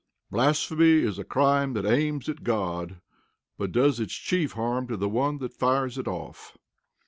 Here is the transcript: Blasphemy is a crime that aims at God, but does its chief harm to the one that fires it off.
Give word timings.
Blasphemy 0.31 1.03
is 1.03 1.19
a 1.19 1.23
crime 1.23 1.73
that 1.73 1.85
aims 1.85 2.27
at 2.27 2.43
God, 2.43 2.99
but 3.59 3.71
does 3.71 3.99
its 3.99 4.15
chief 4.15 4.53
harm 4.53 4.87
to 4.87 4.97
the 4.97 5.07
one 5.07 5.37
that 5.37 5.53
fires 5.53 5.95
it 5.99 6.07
off. 6.07 6.57